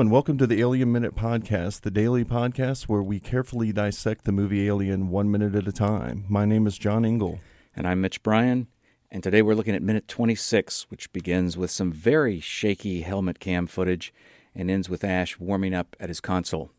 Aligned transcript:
and 0.00 0.10
welcome 0.10 0.38
to 0.38 0.46
the 0.46 0.62
Alien 0.62 0.90
Minute 0.90 1.14
Podcast, 1.14 1.82
the 1.82 1.90
daily 1.90 2.24
podcast 2.24 2.84
where 2.84 3.02
we 3.02 3.20
carefully 3.20 3.70
dissect 3.70 4.24
the 4.24 4.32
movie 4.32 4.66
Alien 4.66 5.10
one 5.10 5.30
minute 5.30 5.54
at 5.54 5.68
a 5.68 5.72
time. 5.72 6.24
My 6.26 6.46
name 6.46 6.66
is 6.66 6.78
John 6.78 7.04
Ingle. 7.04 7.38
And 7.76 7.86
I'm 7.86 8.00
Mitch 8.00 8.22
Bryan. 8.22 8.68
And 9.10 9.22
today 9.22 9.42
we're 9.42 9.54
looking 9.54 9.74
at 9.74 9.82
minute 9.82 10.08
26, 10.08 10.86
which 10.88 11.12
begins 11.12 11.58
with 11.58 11.70
some 11.70 11.92
very 11.92 12.40
shaky 12.40 13.02
helmet 13.02 13.40
cam 13.40 13.66
footage 13.66 14.14
and 14.54 14.70
ends 14.70 14.88
with 14.88 15.04
Ash 15.04 15.38
warming 15.38 15.74
up 15.74 15.94
at 16.00 16.08
his 16.08 16.20
console. 16.20 16.70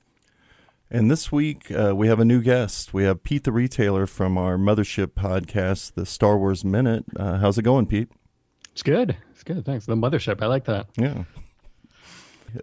And 0.90 1.12
this 1.12 1.32
week 1.32 1.70
uh, 1.70 1.96
we 1.96 2.08
have 2.08 2.20
a 2.20 2.26
new 2.26 2.42
guest. 2.42 2.92
We 2.92 3.04
have 3.04 3.22
Pete 3.22 3.44
the 3.44 3.52
Retailer 3.52 4.08
from 4.08 4.36
our 4.36 4.58
Mothership 4.58 5.10
podcast, 5.10 5.94
the 5.94 6.08
Star 6.08 6.40
Wars 6.40 6.66
Minute. 6.66 7.06
Uh, 7.16 7.38
how's 7.38 7.60
it 7.60 7.64
going, 7.64 7.86
Pete? 7.86 8.10
It's 8.72 8.82
good. 8.82 9.16
It's 9.30 9.44
good. 9.44 9.64
Thanks. 9.64 9.86
The 9.86 9.96
Mothership. 9.96 10.42
I 10.42 10.48
like 10.48 10.66
that. 10.66 10.88
Yeah. 10.98 11.26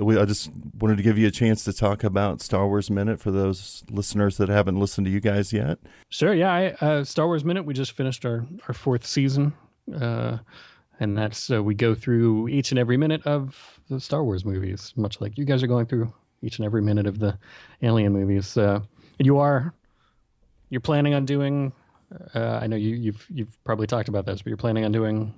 We, 0.00 0.18
I 0.18 0.24
just 0.24 0.50
wanted 0.78 0.96
to 0.96 1.02
give 1.02 1.18
you 1.18 1.26
a 1.26 1.30
chance 1.30 1.64
to 1.64 1.72
talk 1.72 2.04
about 2.04 2.40
Star 2.40 2.66
Wars 2.66 2.90
Minute 2.90 3.20
for 3.20 3.30
those 3.30 3.84
listeners 3.90 4.36
that 4.36 4.48
haven't 4.48 4.78
listened 4.78 5.06
to 5.06 5.10
you 5.10 5.20
guys 5.20 5.52
yet. 5.52 5.78
Sure. 6.08 6.34
Yeah. 6.34 6.52
I, 6.52 6.66
uh, 6.84 7.04
Star 7.04 7.26
Wars 7.26 7.44
Minute. 7.44 7.64
We 7.64 7.74
just 7.74 7.92
finished 7.92 8.24
our, 8.24 8.46
our 8.66 8.74
fourth 8.74 9.06
season. 9.06 9.54
Uh, 9.94 10.38
and 11.00 11.16
that's 11.16 11.50
uh, 11.50 11.62
we 11.62 11.74
go 11.74 11.94
through 11.94 12.48
each 12.48 12.72
and 12.72 12.78
every 12.78 12.96
minute 12.96 13.24
of 13.26 13.80
the 13.88 14.00
Star 14.00 14.24
Wars 14.24 14.44
movies, 14.44 14.92
much 14.96 15.20
like 15.20 15.38
you 15.38 15.44
guys 15.44 15.62
are 15.62 15.68
going 15.68 15.86
through 15.86 16.12
each 16.42 16.58
and 16.58 16.66
every 16.66 16.82
minute 16.82 17.06
of 17.06 17.18
the 17.18 17.38
Alien 17.82 18.12
movies. 18.12 18.56
Uh, 18.56 18.80
and 19.18 19.26
you 19.26 19.38
are 19.38 19.72
you're 20.70 20.80
planning 20.80 21.14
on 21.14 21.24
doing. 21.24 21.72
Uh, 22.34 22.58
I 22.62 22.66
know 22.66 22.76
you, 22.76 22.96
you've 22.96 23.26
you've 23.30 23.64
probably 23.64 23.86
talked 23.86 24.08
about 24.08 24.26
this, 24.26 24.42
but 24.42 24.48
you're 24.48 24.56
planning 24.56 24.84
on 24.84 24.92
doing 24.92 25.34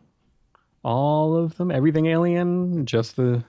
all 0.83 1.37
of 1.37 1.57
them, 1.57 1.71
everything 1.71 2.07
Alien, 2.07 2.87
just 2.87 3.17
the 3.17 3.45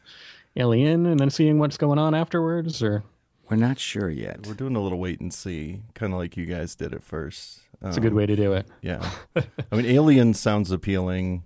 Alien, 0.55 1.05
and 1.05 1.19
then 1.19 1.29
seeing 1.29 1.59
what's 1.59 1.77
going 1.77 1.97
on 1.99 2.13
afterwards, 2.13 2.83
or 2.83 3.03
We're 3.49 3.57
not 3.57 3.79
sure 3.79 4.09
yet. 4.09 4.45
We're 4.47 4.53
doing 4.53 4.75
a 4.75 4.81
little 4.81 4.99
wait 4.99 5.19
and 5.21 5.33
see, 5.33 5.81
kind 5.93 6.13
of 6.13 6.19
like 6.19 6.35
you 6.37 6.45
guys 6.45 6.75
did 6.75 6.93
at 6.93 7.03
first. 7.03 7.61
it's 7.83 7.97
a 7.97 8.01
good 8.01 8.11
Um, 8.11 8.17
way 8.17 8.25
to 8.25 8.35
do 8.35 8.53
it. 8.53 8.67
Yeah. 8.81 9.09
I 9.35 9.75
mean, 9.75 9.85
Alien 9.85 10.33
sounds 10.33 10.71
appealing. 10.71 11.43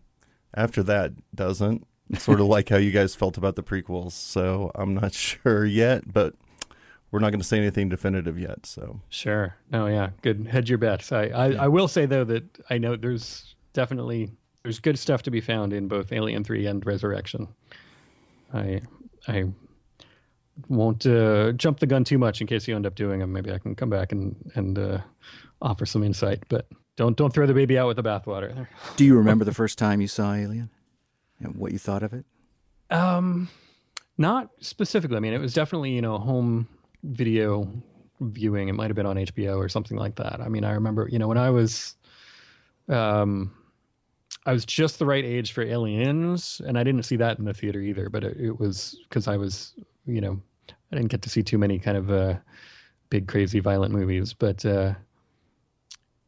After 0.53 0.81
that, 0.83 1.13
doesn't. 1.33 1.85
Sort 2.17 2.39
of 2.39 2.45
like 2.47 2.69
how 2.69 2.77
you 2.77 2.91
guys 2.91 3.15
felt 3.15 3.37
about 3.37 3.55
the 3.55 3.63
prequels. 3.63 4.11
So 4.13 4.71
I'm 4.75 4.93
not 4.93 5.13
sure 5.15 5.65
yet, 5.65 6.11
but 6.11 6.33
we're 7.11 7.19
not 7.19 7.31
going 7.31 7.41
to 7.41 7.47
say 7.47 7.57
anything 7.57 7.89
definitive 7.89 8.39
yet. 8.39 8.65
So 8.65 9.01
Sure. 9.09 9.55
No, 9.71 9.87
yeah. 9.87 10.09
Good. 10.21 10.47
Hedge 10.47 10.69
your 10.69 10.77
bets. 10.77 11.11
I, 11.11 11.23
I, 11.25 11.51
I 11.53 11.67
will 11.67 11.87
say 11.87 12.05
though 12.05 12.23
that 12.25 12.43
I 12.69 12.77
know 12.77 12.95
there's 12.95 13.55
definitely 13.73 14.29
there's 14.63 14.79
good 14.79 14.97
stuff 14.99 15.23
to 15.23 15.31
be 15.31 15.41
found 15.41 15.73
in 15.73 15.87
both 15.87 16.11
Alien 16.11 16.43
Three 16.43 16.65
and 16.67 16.85
Resurrection. 16.85 17.47
I 18.53 18.81
I 19.27 19.45
won't 20.69 21.05
uh, 21.05 21.51
jump 21.53 21.79
the 21.79 21.87
gun 21.87 22.03
too 22.03 22.17
much 22.17 22.41
in 22.41 22.47
case 22.47 22.67
you 22.67 22.75
end 22.75 22.85
up 22.85 22.95
doing 22.95 23.19
them. 23.19 23.33
Maybe 23.33 23.51
I 23.51 23.57
can 23.57 23.75
come 23.75 23.89
back 23.89 24.11
and 24.11 24.35
and 24.55 24.77
uh, 24.77 24.99
offer 25.61 25.85
some 25.85 26.03
insight, 26.03 26.43
but 26.49 26.67
don't 26.95 27.17
don't 27.17 27.33
throw 27.33 27.45
the 27.45 27.53
baby 27.53 27.77
out 27.77 27.87
with 27.87 27.97
the 27.97 28.03
bathwater. 28.03 28.67
Do 28.95 29.05
you 29.05 29.15
remember 29.15 29.45
the 29.45 29.53
first 29.53 29.77
time 29.77 30.01
you 30.01 30.07
saw 30.07 30.33
Alien? 30.33 30.69
And 31.39 31.55
what 31.57 31.73
you 31.73 31.77
thought 31.79 32.03
of 32.03 32.13
it? 32.13 32.25
Um, 32.89 33.49
not 34.17 34.51
specifically. 34.59 35.17
I 35.17 35.19
mean, 35.19 35.33
it 35.33 35.41
was 35.41 35.53
definitely 35.53 35.91
you 35.91 36.01
know 36.01 36.17
home 36.17 36.67
video 37.03 37.69
viewing. 38.21 38.69
It 38.69 38.73
might 38.73 38.87
have 38.87 38.95
been 38.95 39.05
on 39.05 39.17
HBO 39.17 39.57
or 39.57 39.67
something 39.67 39.97
like 39.97 40.15
that. 40.15 40.39
I 40.39 40.47
mean, 40.47 40.63
I 40.63 40.71
remember 40.71 41.09
you 41.11 41.19
know 41.19 41.27
when 41.27 41.37
I 41.37 41.49
was, 41.49 41.95
um, 42.87 43.53
I 44.45 44.53
was 44.53 44.65
just 44.65 44.99
the 44.99 45.05
right 45.05 45.25
age 45.25 45.53
for 45.53 45.63
Aliens, 45.63 46.61
and 46.67 46.77
I 46.77 46.83
didn't 46.83 47.03
see 47.03 47.15
that 47.17 47.39
in 47.39 47.45
the 47.45 47.53
theater 47.53 47.79
either. 47.81 48.09
But 48.09 48.23
it, 48.23 48.37
it 48.39 48.59
was 48.59 48.97
because 49.09 49.27
I 49.27 49.37
was 49.37 49.73
you 50.05 50.21
know 50.21 50.39
I 50.91 50.95
didn't 50.95 51.11
get 51.11 51.21
to 51.23 51.29
see 51.29 51.43
too 51.43 51.57
many 51.57 51.79
kind 51.79 51.97
of 51.97 52.11
uh, 52.11 52.35
big 53.09 53.27
crazy 53.27 53.59
violent 53.59 53.93
movies, 53.93 54.33
but. 54.33 54.65
uh 54.65 54.93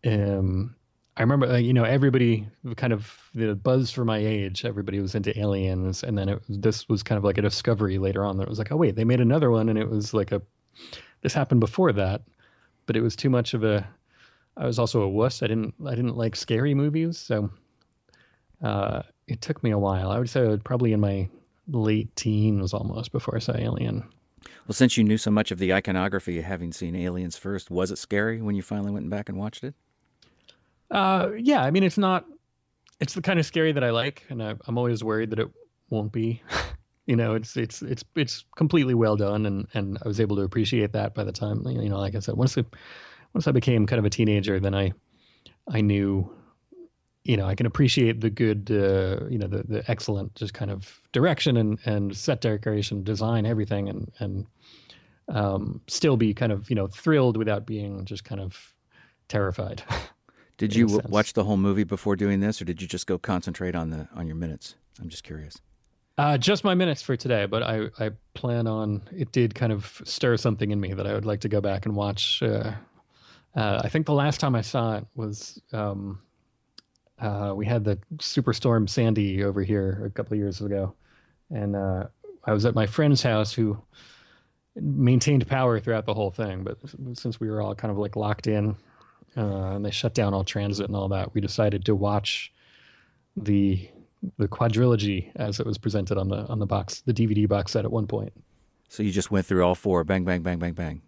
um 0.06 0.75
I 1.17 1.22
remember, 1.22 1.47
uh, 1.47 1.57
you 1.57 1.73
know, 1.73 1.83
everybody 1.83 2.47
kind 2.75 2.94
of 2.94 3.11
the 3.33 3.56
buzz 3.56 3.89
for 3.89 4.06
my 4.06 4.19
age. 4.19 4.66
Everybody 4.66 5.00
was 5.00 5.16
into 5.16 5.38
aliens, 5.39 6.03
and 6.03 6.16
then 6.16 6.29
it, 6.29 6.44
this 6.47 6.88
was 6.88 7.01
kind 7.01 7.17
of 7.17 7.23
like 7.23 7.39
a 7.39 7.41
discovery 7.41 7.97
later 7.97 8.23
on. 8.23 8.38
That 8.38 8.47
was 8.47 8.59
like, 8.59 8.72
oh 8.72 8.75
wait, 8.77 8.95
they 8.95 9.03
made 9.03 9.19
another 9.19 9.50
one, 9.50 9.69
and 9.69 9.79
it 9.79 9.89
was 9.89 10.13
like 10.13 10.31
a. 10.31 10.41
This 11.22 11.33
happened 11.33 11.59
before 11.59 11.91
that, 11.94 12.22
but 12.85 12.95
it 12.95 13.01
was 13.01 13.16
too 13.16 13.31
much 13.31 13.56
of 13.56 13.63
a. 13.63 13.88
I 14.57 14.67
was 14.67 14.77
also 14.79 15.01
a 15.01 15.09
wuss. 15.09 15.41
I 15.41 15.47
didn't. 15.47 15.73
I 15.88 15.95
didn't 15.95 16.17
like 16.17 16.35
scary 16.35 16.75
movies, 16.75 17.17
so. 17.17 17.50
Uh, 18.62 19.03
it 19.28 19.41
took 19.41 19.63
me 19.63 19.72
a 19.72 19.78
while. 19.78 20.12
I 20.12 20.19
would 20.19 20.29
say 20.29 20.57
probably 20.63 20.94
in 20.94 21.00
my 21.00 21.29
late 21.68 22.16
teens 22.16 22.73
almost 22.73 23.12
before 23.12 23.35
I 23.35 23.40
saw 23.40 23.56
Alien. 23.56 24.03
Well, 24.68 24.73
since 24.73 24.97
you 24.97 25.03
knew 25.03 25.18
so 25.18 25.31
much 25.31 25.51
of 25.51 25.59
the 25.59 25.73
iconography, 25.73 26.41
having 26.41 26.72
seen 26.72 26.95
Aliens 26.95 27.38
first, 27.38 27.69
was 27.69 27.91
it 27.91 27.97
scary 27.97 28.41
when 28.41 28.56
you 28.56 28.62
finally 28.62 28.91
went 28.91 29.09
back 29.09 29.29
and 29.29 29.38
watched 29.38 29.63
it? 29.63 29.73
Uh, 30.91 31.31
yeah, 31.38 31.63
I 31.63 31.72
mean, 31.72 31.84
it's 31.84 31.97
not. 31.97 32.25
It's 33.00 33.13
the 33.13 33.22
kind 33.22 33.40
of 33.40 33.45
scary 33.45 33.72
that 33.73 33.84
I 33.84 33.91
like, 33.91 34.25
and 34.29 34.41
I, 34.41 34.56
I'm 34.66 34.78
always 34.78 35.03
worried 35.03 35.29
that 35.31 35.39
it 35.39 35.50
won't 35.89 36.12
be. 36.12 36.41
you 37.06 37.16
know, 37.16 37.35
it's 37.35 37.56
it's 37.57 37.81
it's 37.81 38.03
it's 38.16 38.45
completely 38.56 38.94
well 38.94 39.16
done, 39.16 39.45
and 39.45 39.68
and 39.74 39.97
I 40.03 40.07
was 40.07 40.19
able 40.19 40.35
to 40.38 40.44
appreciate 40.44 40.94
that 40.94 41.13
by 41.13 41.24
the 41.24 41.31
time 41.31 41.63
you 41.66 41.89
know, 41.89 42.00
like 42.00 42.16
I 42.16 42.19
said, 42.19 42.35
once 42.35 42.57
I 42.57 42.66
once 43.34 43.47
I 43.47 43.51
became 43.51 43.85
kind 43.85 44.00
of 44.00 44.06
a 44.06 44.09
teenager, 44.09 44.59
then 44.59 44.74
I 44.75 44.94
I 45.69 45.81
knew, 45.81 46.29
you 47.27 47.35
know, 47.35 47.45
I 47.45 47.55
can 47.55 47.65
appreciate 47.65 48.21
the 48.21 48.29
good, 48.29 48.71
uh, 48.71 49.27
you 49.29 49.38
know, 49.38 49.47
the 49.47 49.63
the 49.63 49.83
excellent 49.91 50.33
just 50.35 50.53
kind 50.53 50.71
of 50.71 51.01
direction 51.11 51.57
and 51.57 51.77
and 51.85 52.15
set 52.15 52.39
decoration, 52.41 53.03
design, 53.03 53.45
everything, 53.45 53.89
and 53.89 54.11
and 54.19 54.45
um, 55.27 55.81
still 55.88 56.15
be 56.15 56.33
kind 56.33 56.53
of 56.53 56.69
you 56.69 56.75
know 56.75 56.88
thrilled 56.88 57.35
without 57.35 57.65
being 57.65 58.05
just 58.05 58.23
kind 58.23 58.39
of 58.39 58.73
terrified. 59.27 59.83
Did 60.57 60.73
you 60.73 60.88
w- 60.88 61.07
watch 61.09 61.33
the 61.33 61.43
whole 61.43 61.57
movie 61.57 61.83
before 61.83 62.15
doing 62.15 62.39
this, 62.39 62.59
or 62.59 62.65
did 62.65 62.81
you 62.81 62.88
just 62.88 63.05
go 63.05 63.19
concentrate 63.19 63.75
on 63.75 63.91
the 63.91 64.07
on 64.15 64.25
your 64.25 64.35
minutes? 64.35 64.73
I'm 64.99 65.07
just 65.07 65.23
curious. 65.23 65.61
Uh, 66.17 66.35
just 66.35 66.63
my 66.63 66.73
minutes 66.73 67.03
for 67.03 67.15
today, 67.15 67.45
but 67.45 67.61
I, 67.61 67.89
I 67.99 68.09
plan 68.33 68.65
on. 68.65 69.03
It 69.15 69.31
did 69.31 69.53
kind 69.53 69.71
of 69.71 70.01
stir 70.03 70.35
something 70.35 70.71
in 70.71 70.79
me 70.79 70.94
that 70.94 71.05
I 71.05 71.13
would 71.13 71.27
like 71.27 71.41
to 71.41 71.47
go 71.47 71.61
back 71.61 71.85
and 71.85 71.95
watch. 71.95 72.41
Uh, 72.41 72.71
uh, 73.55 73.81
I 73.83 73.89
think 73.89 74.07
the 74.07 74.13
last 74.13 74.39
time 74.39 74.55
I 74.55 74.61
saw 74.61 74.97
it 74.97 75.05
was 75.13 75.61
um, 75.73 76.19
uh, 77.19 77.53
we 77.55 77.66
had 77.66 77.83
the 77.83 77.97
superstorm 78.17 78.88
Sandy 78.88 79.44
over 79.44 79.63
here 79.63 80.03
a 80.05 80.09
couple 80.09 80.33
of 80.33 80.39
years 80.39 80.61
ago, 80.61 80.94
and 81.50 81.75
uh, 81.75 82.05
I 82.44 82.53
was 82.53 82.66
at 82.66 82.75
my 82.75 82.85
friend's 82.85 83.23
house 83.23 83.51
who 83.51 83.78
maintained 84.75 85.47
power 85.47 85.79
throughout 85.79 86.06
the 86.06 86.13
whole 86.13 86.31
thing. 86.31 86.63
But 86.63 86.77
since 87.13 87.39
we 87.39 87.50
were 87.50 87.61
all 87.61 87.73
kind 87.73 87.91
of 87.91 87.97
like 87.97 88.16
locked 88.16 88.47
in, 88.47 88.75
uh, 89.35 89.72
and 89.75 89.85
they 89.85 89.91
shut 89.91 90.13
down 90.13 90.33
all 90.33 90.44
transit 90.44 90.88
and 90.88 90.95
all 90.95 91.07
that, 91.09 91.33
we 91.33 91.41
decided 91.41 91.85
to 91.85 91.95
watch 91.95 92.51
the 93.35 93.88
the 94.38 94.47
quadrilogy 94.47 95.31
as 95.35 95.59
it 95.59 95.66
was 95.66 95.77
presented 95.77 96.17
on 96.17 96.27
the 96.27 96.45
on 96.47 96.57
the 96.57 96.66
box 96.66 97.01
the 97.06 97.13
DVD 97.13 97.47
box 97.47 97.72
set 97.72 97.85
at 97.85 97.91
one 97.91 98.07
point. 98.07 98.33
So 98.89 99.03
you 99.03 99.11
just 99.11 99.31
went 99.31 99.45
through 99.45 99.63
all 99.63 99.75
four, 99.75 100.03
bang, 100.03 100.23
bang, 100.23 100.41
bang, 100.41 100.59
bang, 100.59 100.73
bang. 100.73 101.01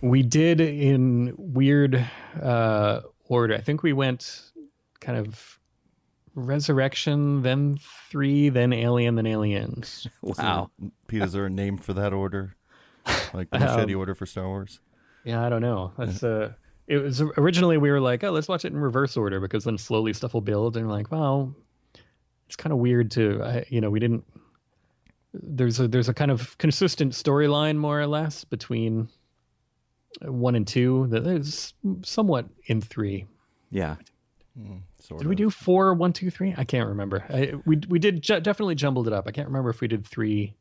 We 0.00 0.22
did 0.22 0.60
in 0.60 1.34
weird 1.36 2.04
uh, 2.40 3.00
order. 3.24 3.54
I 3.54 3.60
think 3.60 3.82
we 3.82 3.92
went 3.92 4.51
kind 5.02 5.18
of 5.18 5.58
Resurrection, 6.34 7.42
then 7.42 7.76
three, 8.10 8.48
then 8.48 8.72
Alien, 8.72 9.16
then 9.16 9.26
Aliens. 9.26 10.06
Wow. 10.22 10.70
Pete, 11.06 11.22
is 11.22 11.32
there 11.32 11.44
a 11.44 11.50
name 11.50 11.76
for 11.76 11.92
that 11.92 12.14
order? 12.14 12.56
Like 13.34 13.50
the 13.50 13.58
Um, 13.82 13.94
order 13.96 14.14
for 14.14 14.24
Star 14.24 14.46
Wars? 14.48 14.80
Yeah, 15.24 15.44
I 15.44 15.50
don't 15.50 15.60
know. 15.60 15.92
That's 15.98 16.22
uh 16.22 16.52
it 16.86 16.98
was 16.98 17.20
originally 17.20 17.76
we 17.76 17.90
were 17.90 18.00
like, 18.00 18.24
oh, 18.24 18.30
let's 18.30 18.48
watch 18.48 18.64
it 18.64 18.72
in 18.72 18.78
reverse 18.78 19.16
order 19.16 19.40
because 19.40 19.64
then 19.64 19.76
slowly 19.78 20.12
stuff 20.12 20.34
will 20.34 20.40
build 20.40 20.76
and 20.76 20.86
we're 20.86 20.92
like, 20.92 21.12
well, 21.12 21.54
it's 22.46 22.56
kind 22.56 22.72
of 22.72 22.78
weird 22.78 23.10
to 23.12 23.42
I, 23.42 23.66
you 23.68 23.80
know, 23.80 23.90
we 23.90 24.00
didn't 24.00 24.24
there's 25.34 25.80
a 25.80 25.88
there's 25.88 26.08
a 26.08 26.14
kind 26.14 26.30
of 26.30 26.56
consistent 26.58 27.12
storyline 27.12 27.76
more 27.76 28.00
or 28.00 28.06
less 28.06 28.44
between 28.44 29.08
one 30.22 30.54
and 30.54 30.66
two 30.66 31.06
that 31.08 31.26
is 31.26 31.74
somewhat 32.02 32.46
in 32.66 32.80
three. 32.80 33.26
Yeah. 33.70 33.96
Sort 35.02 35.20
Did 35.20 35.28
we 35.28 35.34
do 35.34 35.50
four, 35.50 35.94
one, 35.94 36.12
two, 36.12 36.30
three? 36.30 36.54
I 36.56 36.64
can't 36.64 36.88
remember. 36.88 37.24
I, 37.28 37.54
we 37.66 37.80
we 37.88 37.98
did 37.98 38.22
ju- 38.22 38.40
definitely 38.40 38.74
jumbled 38.76 39.06
it 39.06 39.12
up. 39.12 39.26
I 39.26 39.32
can't 39.32 39.48
remember 39.48 39.70
if 39.70 39.80
we 39.80 39.88
did 39.88 40.06
three. 40.06 40.54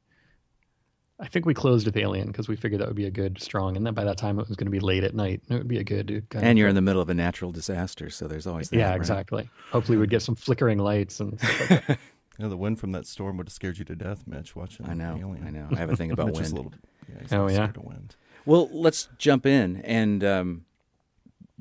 I 1.19 1.27
think 1.27 1.45
we 1.45 1.53
closed 1.53 1.85
with 1.85 1.95
Alien 1.97 2.27
because 2.27 2.47
we 2.47 2.55
figured 2.55 2.81
that 2.81 2.87
would 2.87 2.95
be 2.95 3.05
a 3.05 3.11
good 3.11 3.39
strong, 3.39 3.77
and 3.77 3.85
then 3.85 3.93
by 3.93 4.03
that 4.03 4.17
time 4.17 4.39
it 4.39 4.47
was 4.47 4.57
going 4.57 4.65
to 4.65 4.71
be 4.71 4.79
late 4.79 5.03
at 5.03 5.13
night. 5.13 5.41
It 5.49 5.53
would 5.53 5.67
be 5.67 5.77
a 5.77 5.83
good. 5.83 6.07
Kind 6.31 6.43
And 6.43 6.51
of, 6.53 6.57
you're 6.57 6.67
in 6.67 6.73
the 6.73 6.81
middle 6.81 7.01
of 7.01 7.09
a 7.09 7.13
natural 7.13 7.51
disaster, 7.51 8.09
so 8.09 8.27
there's 8.27 8.47
always 8.47 8.69
that. 8.71 8.77
yeah, 8.77 8.89
right? 8.89 8.95
exactly. 8.95 9.47
Hopefully, 9.71 9.99
we'd 9.99 10.09
get 10.09 10.23
some 10.23 10.33
flickering 10.35 10.79
lights 10.79 11.19
and 11.19 11.39
stuff 11.39 11.69
like 11.71 11.87
that. 11.87 11.99
Yeah, 12.39 12.47
the 12.47 12.57
wind 12.57 12.79
from 12.79 12.91
that 12.93 13.05
storm 13.05 13.37
would 13.37 13.49
have 13.49 13.53
scared 13.53 13.77
you 13.77 13.85
to 13.85 13.95
death, 13.95 14.23
Mitch, 14.25 14.55
watching 14.55 14.87
I 14.89 14.95
know. 14.95 15.15
Alien. 15.19 15.45
I 15.45 15.51
know. 15.51 15.67
I 15.71 15.75
have 15.75 15.91
a 15.91 15.95
thing 15.95 16.09
about 16.09 16.27
Mitch 16.33 16.39
is 16.39 16.51
wind. 16.51 16.53
a 16.53 16.55
little, 16.55 16.73
yeah, 17.07 17.21
he's 17.21 17.33
Oh, 17.33 17.43
oh, 17.43 17.47
yeah? 17.49 17.53
scared 17.55 17.77
of 17.77 17.83
wind. 17.83 18.15
Well, 18.47 18.67
let's 18.71 19.09
jump 19.19 19.45
in. 19.45 19.77
And 19.81 20.23
um, 20.23 20.65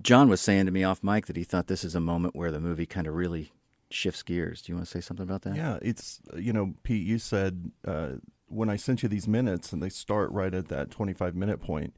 John 0.02 0.28
was 0.28 0.40
saying 0.40 0.66
to 0.66 0.72
me 0.72 0.84
off 0.84 1.02
mic 1.02 1.26
that 1.26 1.36
he 1.36 1.44
thought 1.44 1.66
this 1.66 1.84
is 1.84 1.94
a 1.94 2.00
moment 2.00 2.36
where 2.36 2.50
the 2.50 2.60
movie 2.60 2.86
kind 2.86 3.06
of 3.06 3.14
really 3.14 3.52
shifts 3.90 4.22
gears. 4.22 4.62
Do 4.62 4.72
you 4.72 4.76
want 4.76 4.86
to 4.86 4.90
say 4.90 5.00
something 5.00 5.24
about 5.24 5.42
that? 5.42 5.56
Yeah, 5.56 5.78
it's 5.82 6.20
you 6.36 6.52
know, 6.52 6.74
Pete. 6.82 7.06
You 7.06 7.18
said 7.18 7.72
uh, 7.86 8.12
when 8.46 8.70
I 8.70 8.76
sent 8.76 9.02
you 9.02 9.08
these 9.08 9.28
minutes 9.28 9.72
and 9.72 9.82
they 9.82 9.88
start 9.88 10.30
right 10.32 10.54
at 10.54 10.68
that 10.68 10.90
25 10.90 11.34
minute 11.34 11.60
point, 11.60 11.94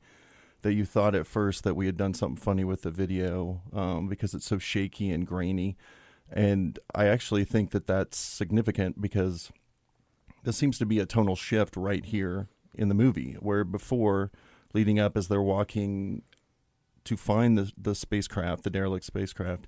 that 0.62 0.74
you 0.74 0.84
thought 0.84 1.14
at 1.14 1.26
first 1.26 1.64
that 1.64 1.74
we 1.74 1.86
had 1.86 1.96
done 1.96 2.14
something 2.14 2.40
funny 2.40 2.64
with 2.64 2.82
the 2.82 2.90
video 2.90 3.62
um, 3.72 4.08
because 4.08 4.34
it's 4.34 4.46
so 4.46 4.58
shaky 4.58 5.10
and 5.10 5.26
grainy. 5.26 5.76
And 6.30 6.78
I 6.94 7.06
actually 7.06 7.44
think 7.44 7.70
that 7.72 7.86
that's 7.86 8.16
significant 8.16 9.00
because 9.00 9.50
this 10.44 10.56
seems 10.56 10.78
to 10.78 10.86
be 10.86 10.98
a 10.98 11.06
tonal 11.06 11.36
shift 11.36 11.76
right 11.76 12.04
here 12.04 12.48
in 12.74 12.88
the 12.88 12.94
movie, 12.94 13.36
where 13.40 13.64
before, 13.64 14.30
leading 14.72 14.98
up 14.98 15.16
as 15.16 15.28
they're 15.28 15.42
walking 15.42 16.22
to 17.04 17.16
find 17.16 17.58
the 17.58 17.72
the 17.76 17.94
spacecraft, 17.94 18.64
the 18.64 18.70
derelict 18.70 19.04
spacecraft, 19.04 19.66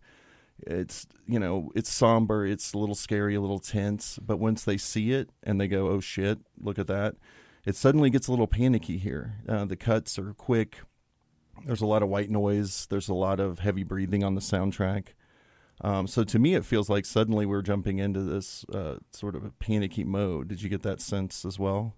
it's 0.58 1.06
you 1.26 1.38
know 1.38 1.70
it's 1.75 1.92
somber, 1.92 2.46
it's 2.46 2.72
a 2.72 2.78
little 2.78 2.94
scary, 2.94 3.34
a 3.34 3.40
little 3.40 3.58
tense. 3.58 4.19
But 4.20 4.38
once 4.38 4.64
they 4.64 4.76
see 4.76 5.12
it 5.12 5.31
and 5.42 5.60
they 5.60 5.69
go, 5.69 5.88
"Oh 5.88 6.00
shit, 6.00 6.38
look 6.58 6.78
at 6.78 6.86
that," 6.86 7.16
it 7.64 7.76
suddenly 7.76 8.10
gets 8.10 8.28
a 8.28 8.31
little 8.31 8.46
panicky 8.46 8.98
here. 8.98 9.36
Uh, 9.48 9.64
the 9.64 9.76
cuts 9.76 10.19
are 10.19 10.34
quick. 10.34 10.81
There's 11.64 11.81
a 11.81 11.86
lot 11.86 12.02
of 12.02 12.08
white 12.08 12.31
noise. 12.31 12.86
There's 12.90 13.08
a 13.08 13.14
lot 13.14 13.40
of 13.40 13.60
heavy 13.60 13.84
breathing 13.84 14.25
on 14.25 14.34
the 14.34 14.40
soundtrack. 14.40 15.08
Um, 15.81 16.06
so 16.06 16.25
to 16.25 16.38
me, 16.38 16.54
it 16.54 16.64
feels 16.64 16.88
like 16.88 17.04
suddenly 17.04 17.46
we're 17.46 17.62
jumping 17.62 17.98
into 17.98 18.22
this 18.22 18.64
uh, 18.72 18.96
sort 19.12 19.34
of 19.34 19.44
a 19.44 19.50
panicky 19.50 20.04
mode. 20.04 20.48
Did 20.48 20.62
you 20.62 20.69
get 20.69 20.82
that 20.82 21.00
sense 21.00 21.44
as 21.44 21.58
well? 21.58 21.94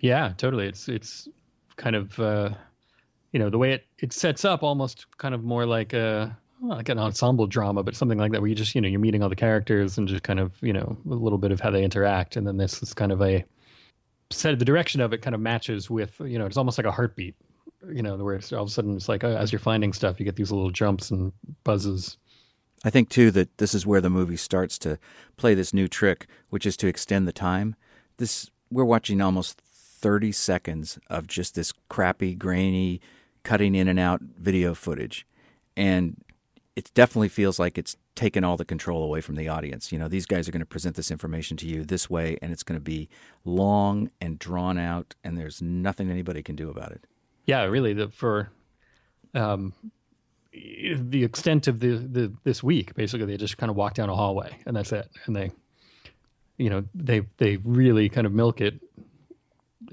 Yeah, 0.00 0.32
totally. 0.36 0.66
It's 0.66 0.88
it's 0.88 1.28
kind 1.76 1.94
of 1.94 2.18
uh, 2.18 2.50
you 3.32 3.38
know 3.38 3.50
the 3.50 3.58
way 3.58 3.72
it 3.72 3.86
it 3.98 4.12
sets 4.12 4.44
up 4.44 4.62
almost 4.62 5.06
kind 5.18 5.34
of 5.34 5.44
more 5.44 5.66
like 5.66 5.92
a 5.92 6.36
like 6.62 6.88
an 6.90 6.98
ensemble 6.98 7.46
drama, 7.46 7.82
but 7.82 7.96
something 7.96 8.18
like 8.18 8.32
that 8.32 8.40
where 8.40 8.48
you 8.48 8.54
just 8.54 8.74
you 8.74 8.80
know 8.80 8.88
you're 8.88 9.00
meeting 9.00 9.22
all 9.22 9.28
the 9.28 9.36
characters 9.36 9.96
and 9.96 10.08
just 10.08 10.22
kind 10.22 10.38
of 10.38 10.56
you 10.62 10.72
know 10.72 10.96
a 11.06 11.14
little 11.14 11.38
bit 11.38 11.52
of 11.52 11.60
how 11.60 11.70
they 11.70 11.82
interact, 11.82 12.36
and 12.36 12.46
then 12.46 12.56
this 12.56 12.82
is 12.82 12.92
kind 12.92 13.12
of 13.12 13.22
a 13.22 13.44
set 14.30 14.58
the 14.58 14.64
direction 14.64 15.00
of 15.00 15.12
it 15.12 15.22
kind 15.22 15.34
of 15.34 15.40
matches 15.40 15.90
with 15.90 16.20
you 16.24 16.38
know 16.38 16.46
it's 16.46 16.56
almost 16.56 16.78
like 16.78 16.86
a 16.86 16.92
heartbeat, 16.92 17.34
you 17.92 18.02
know 18.02 18.16
where 18.16 18.40
all 18.52 18.62
of 18.62 18.68
a 18.68 18.70
sudden 18.70 18.96
it's 18.96 19.08
like 19.08 19.24
oh, 19.24 19.36
as 19.36 19.52
you're 19.52 19.58
finding 19.58 19.92
stuff 19.92 20.18
you 20.18 20.24
get 20.24 20.36
these 20.36 20.52
little 20.52 20.70
jumps 20.70 21.10
and 21.10 21.32
buzzes. 21.64 22.16
I 22.82 22.90
think 22.90 23.10
too 23.10 23.30
that 23.32 23.58
this 23.58 23.74
is 23.74 23.86
where 23.86 24.00
the 24.00 24.08
movie 24.08 24.38
starts 24.38 24.78
to 24.80 24.98
play 25.36 25.54
this 25.54 25.74
new 25.74 25.86
trick, 25.86 26.26
which 26.48 26.64
is 26.64 26.78
to 26.78 26.86
extend 26.86 27.28
the 27.28 27.32
time. 27.32 27.76
This 28.16 28.50
we're 28.70 28.84
watching 28.84 29.20
almost 29.20 29.60
30 30.00 30.32
seconds 30.32 30.98
of 31.08 31.26
just 31.26 31.54
this 31.54 31.72
crappy, 31.88 32.34
grainy, 32.34 33.00
cutting 33.42 33.74
in 33.74 33.88
and 33.88 33.98
out 33.98 34.20
video 34.22 34.74
footage. 34.74 35.26
And 35.76 36.22
it 36.76 36.90
definitely 36.94 37.28
feels 37.28 37.58
like 37.58 37.76
it's 37.76 37.96
taken 38.14 38.44
all 38.44 38.56
the 38.56 38.64
control 38.64 39.02
away 39.02 39.20
from 39.20 39.34
the 39.34 39.48
audience. 39.48 39.92
You 39.92 39.98
know, 39.98 40.08
these 40.08 40.26
guys 40.26 40.48
are 40.48 40.52
going 40.52 40.60
to 40.60 40.66
present 40.66 40.96
this 40.96 41.10
information 41.10 41.56
to 41.58 41.66
you 41.66 41.84
this 41.84 42.08
way, 42.08 42.38
and 42.42 42.52
it's 42.52 42.62
going 42.62 42.78
to 42.78 42.84
be 42.84 43.08
long 43.44 44.10
and 44.20 44.38
drawn 44.38 44.78
out, 44.78 45.14
and 45.24 45.36
there's 45.36 45.60
nothing 45.62 46.10
anybody 46.10 46.42
can 46.42 46.56
do 46.56 46.70
about 46.70 46.92
it. 46.92 47.06
Yeah, 47.46 47.64
really. 47.64 47.94
The, 47.94 48.08
for 48.08 48.50
um, 49.34 49.72
the 50.52 51.24
extent 51.24 51.66
of 51.68 51.80
the, 51.80 51.96
the 51.96 52.32
this 52.44 52.62
week, 52.62 52.94
basically, 52.94 53.26
they 53.26 53.36
just 53.36 53.58
kind 53.58 53.70
of 53.70 53.76
walk 53.76 53.94
down 53.94 54.08
a 54.08 54.14
hallway, 54.14 54.56
and 54.66 54.76
that's 54.76 54.92
it. 54.92 55.08
And 55.26 55.34
they, 55.34 55.50
you 56.56 56.70
know, 56.70 56.84
they 56.94 57.20
they 57.38 57.56
really 57.58 58.08
kind 58.08 58.26
of 58.26 58.32
milk 58.32 58.60
it 58.60 58.80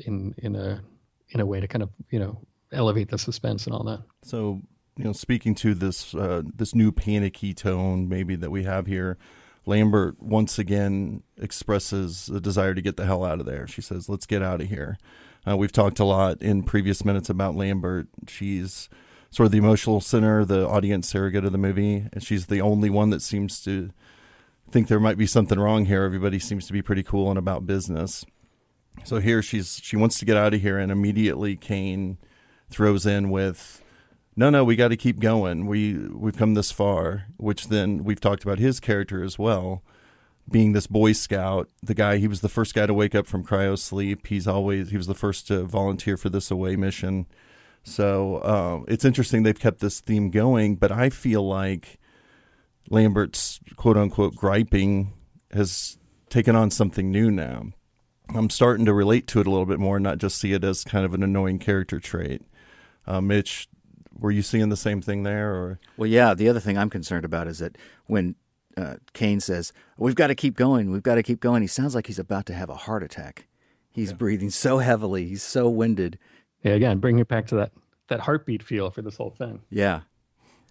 in 0.06 0.36
in 0.38 0.56
a 0.56 0.82
in 1.30 1.40
a 1.40 1.46
way 1.46 1.60
to 1.60 1.68
kind 1.68 1.84
of 1.84 1.90
you 2.12 2.20
know 2.20 2.40
elevate 2.72 3.10
the 3.10 3.18
suspense 3.18 3.66
and 3.66 3.75
all 3.75 3.84
that. 3.84 4.02
So 4.24 4.62
you 4.98 5.04
know, 5.04 5.14
speaking 5.14 5.56
to 5.56 5.74
this 5.74 6.14
uh, 6.16 6.42
this 6.56 6.74
new 6.74 6.92
panicky 6.92 7.54
tone 7.54 8.10
maybe 8.10 8.36
that 8.36 8.50
we 8.50 8.64
have 8.64 8.88
here, 8.88 9.18
Lambert 9.66 10.22
once 10.22 10.58
again 10.58 11.24
expresses 11.38 12.30
a 12.30 12.40
desire 12.40 12.74
to 12.74 12.81
get 12.81 12.98
the 12.98 13.06
hell 13.06 13.24
out 13.24 13.40
of 13.40 13.46
there. 13.46 13.68
She 13.68 13.81
says, 13.81 14.10
"Let's 14.10 14.25
get 14.25 14.42
out 14.42 14.62
of 14.62 14.69
here." 14.69 14.98
Uh, 15.48 15.56
we've 15.56 15.72
talked 15.72 16.00
a 16.00 16.04
lot 16.04 16.42
in 16.42 16.64
previous 16.64 17.06
minutes 17.06 17.30
about 17.30 17.56
Lambert. 17.56 18.08
She's 18.28 18.90
sort 19.30 19.46
of 19.46 19.52
the 19.52 19.58
emotional 19.60 20.02
center, 20.02 20.44
the 20.44 20.68
audience 20.68 21.08
surrogate 21.08 21.46
of 21.46 21.52
the 21.52 21.58
movie, 21.58 22.08
and 22.12 22.24
she's 22.24 22.48
the 22.48 22.62
only 22.62 22.90
one 22.90 23.12
that 23.12 23.22
seems 23.22 23.62
to 23.64 23.92
think 24.72 24.88
there 24.88 25.00
might 25.00 25.18
be 25.18 25.28
something 25.28 25.60
wrong 25.60 25.86
here. 25.86 26.04
Everybody 26.04 26.40
seems 26.40 26.66
to 26.68 26.74
be 26.74 26.81
pretty 26.81 27.04
cool 27.04 27.30
and 27.30 27.38
about 27.38 27.68
business. 27.68 28.25
So 29.04 29.19
here 29.19 29.42
she's 29.44 29.80
she 29.84 29.96
wants 29.96 30.18
to 30.19 30.25
get 30.25 30.38
out 30.38 30.56
of 30.56 30.62
here, 30.62 30.80
and 30.80 30.92
immediately 30.92 31.56
Kane 31.56 32.18
throws 32.69 33.06
in 33.06 33.30
with, 33.30 33.84
"No, 34.36 34.50
no, 34.50 34.64
we 34.64 34.75
got 34.75 34.90
to 34.90 34.98
keep 34.98 35.19
going. 35.19 35.68
We 35.68 35.94
we've 35.94 36.38
come 36.38 36.54
this 36.54 36.72
far." 36.72 37.25
Which 37.38 37.68
then 37.68 38.04
we've 38.04 38.19
talked 38.19 38.44
about 38.44 38.60
his 38.60 38.80
character 38.80 39.24
as 39.24 39.40
well, 39.40 39.84
being 40.50 40.74
this 40.74 40.88
Boy 40.88 41.14
Scout, 41.14 41.69
the 41.84 41.94
guy 41.94 42.18
he 42.18 42.28
was 42.28 42.42
the 42.42 42.50
first 42.50 42.74
guy 42.74 42.86
to 42.86 42.94
wake 42.94 43.16
up 43.16 43.28
from 43.28 43.44
cryo 43.44 43.78
sleep. 43.78 44.28
He's 44.28 44.48
always 44.48 44.90
he 44.90 44.98
was 44.98 45.08
the 45.08 45.16
first 45.16 45.48
to 45.48 45.64
volunteer 45.64 46.18
for 46.18 46.30
this 46.30 46.52
away 46.52 46.75
mission. 46.75 47.28
So 47.84 48.38
uh, 48.38 48.84
it's 48.88 49.06
interesting 49.06 49.44
they've 49.44 49.58
kept 49.58 49.80
this 49.80 50.02
theme 50.02 50.30
going, 50.30 50.75
but 50.75 50.92
I 50.92 51.10
feel 51.10 51.48
like 51.48 52.00
Lambert's 52.90 53.60
quote 53.75 53.98
unquote 53.98 54.36
griping 54.36 55.14
has 55.52 55.98
taken 56.30 56.56
on 56.56 56.72
something 56.72 57.12
new 57.12 57.31
now. 57.31 57.68
I'm 58.36 58.50
starting 58.50 58.86
to 58.86 58.94
relate 58.94 59.28
to 59.28 59.40
it 59.40 59.48
a 59.48 59.50
little 59.50 59.66
bit 59.66 59.80
more, 59.80 60.00
not 60.00 60.18
just 60.18 60.38
see 60.38 60.52
it 60.52 60.64
as 60.64 60.84
kind 60.84 61.06
of 61.06 61.14
an 61.14 61.24
annoying 61.24 61.60
character 61.60 62.00
trait. 62.00 62.42
Uh, 63.07 63.21
Mitch, 63.21 63.68
were 64.19 64.31
you 64.31 64.42
seeing 64.42 64.69
the 64.69 64.77
same 64.77 65.01
thing 65.01 65.24
there? 65.24 65.54
Or 65.54 65.80
well, 65.95 66.07
yeah. 66.07 66.33
The 66.33 66.50
other 66.50 66.59
thing 66.59 66.77
I'm 66.77 66.89
concerned 66.89 67.25
about 67.25 67.48
is 67.48 67.59
that 67.59 67.77
when 68.06 68.36
uh, 68.75 68.95
Kane 69.13 69.39
says, 69.39 69.74
"We've 69.98 70.15
got 70.15 70.27
to 70.27 70.36
keep 70.36 70.56
going. 70.56 70.92
We've 70.92 71.04
got 71.04 71.15
to 71.15 71.24
keep 71.24 71.39
going," 71.39 71.62
he 71.62 71.68
sounds 71.68 71.95
like 71.95 72.07
he's 72.07 72.19
about 72.19 72.45
to 72.48 72.54
have 72.54 72.69
a 72.69 72.75
heart 72.75 73.04
attack. 73.04 73.48
He's 73.92 74.12
yeah. 74.12 74.18
breathing 74.18 74.50
so 74.50 74.80
heavily. 74.80 75.27
He's 75.27 75.44
so 75.44 75.69
winded. 75.69 76.19
Yeah, 76.63 76.74
again, 76.74 77.00
bring 77.00 77.19
it 77.19 77.27
back 77.27 77.48
to 77.48 77.56
that 77.56 77.71
that 78.09 78.21
heartbeat 78.21 78.63
feel 78.63 78.92
for 78.92 79.01
this 79.01 79.18
whole 79.18 79.31
thing. 79.31 79.62
Yeah, 79.69 80.01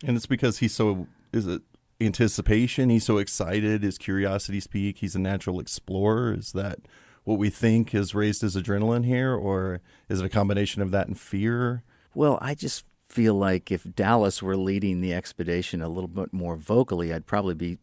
and 0.04 0.16
it's 0.16 0.26
because 0.26 0.58
he's 0.58 0.74
so 0.74 1.06
is 1.32 1.46
it 1.46 1.62
anticipation? 2.00 2.90
He's 2.90 3.04
so 3.04 3.18
excited. 3.18 3.82
His 3.82 3.98
curiosity 3.98 4.60
speak. 4.60 4.98
He's 4.98 5.16
a 5.16 5.20
natural 5.20 5.58
explorer. 5.60 6.34
Is 6.34 6.52
that 6.52 6.80
what 7.24 7.38
we 7.38 7.50
think 7.50 7.94
is 7.94 8.14
raised 8.14 8.44
as 8.44 8.54
adrenaline 8.54 9.04
here, 9.04 9.34
or 9.34 9.80
is 10.08 10.20
it 10.20 10.26
a 10.26 10.30
combination 10.30 10.82
of 10.82 10.90
that 10.92 11.08
and 11.08 11.18
fear? 11.18 11.82
Well, 12.16 12.38
I 12.40 12.54
just 12.54 12.86
feel 13.06 13.34
like 13.34 13.70
if 13.70 13.94
Dallas 13.94 14.42
were 14.42 14.56
leading 14.56 15.02
the 15.02 15.12
expedition 15.12 15.82
a 15.82 15.88
little 15.88 16.08
bit 16.08 16.32
more 16.32 16.56
vocally, 16.56 17.12
I'd 17.12 17.26
probably 17.26 17.54
be, 17.54 17.78